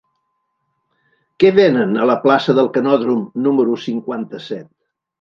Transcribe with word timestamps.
Què 1.43 1.51
venen 1.59 1.93
a 2.05 2.09
la 2.13 2.17
plaça 2.25 2.57
del 2.63 2.73
Canòdrom 2.81 3.23
número 3.49 3.81
cinquanta-set? 3.89 4.71